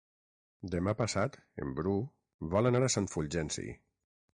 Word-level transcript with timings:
Demà 0.75 0.95
passat 1.01 1.37
en 1.67 1.77
Bru 1.81 1.95
vol 2.57 2.71
anar 2.75 2.87
a 2.91 2.95
Sant 2.97 3.15
Fulgenci. 3.17 3.73